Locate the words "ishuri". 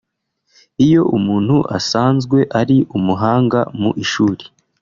4.03-4.43